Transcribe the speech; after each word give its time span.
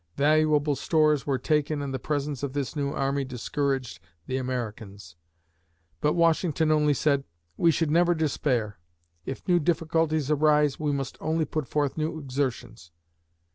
Valuable 0.17 0.75
stores 0.75 1.27
were 1.27 1.37
taken 1.37 1.79
and 1.79 1.93
the 1.93 1.99
presence 1.99 2.41
of 2.41 2.53
this 2.53 2.75
new 2.75 2.89
army 2.91 3.23
discouraged 3.23 3.99
the 4.25 4.35
Americans. 4.35 5.15
But 5.99 6.13
Washington 6.13 6.71
only 6.71 6.95
said, 6.95 7.23
"We 7.55 7.69
should 7.69 7.91
never 7.91 8.15
despair. 8.15 8.79
If 9.27 9.47
new 9.47 9.59
difficulties 9.59 10.31
arise, 10.31 10.79
we 10.79 10.91
must 10.91 11.19
only 11.21 11.45
put 11.45 11.67
forth 11.67 11.99
new 11.99 12.17
exertions." 12.17 12.89